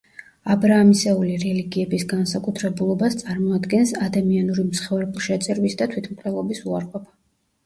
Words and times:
აბრაამისეული 0.51 1.35
რელიგიების 1.43 2.05
განსაკუთრებულობას 2.13 3.17
წარმოადგენს 3.19 3.93
ადამიანური 4.07 4.67
მსხვერპლშეწირვის 4.71 5.79
და 5.85 5.89
თვითმკვლელობის 5.95 6.65
უარყოფა. 6.73 7.15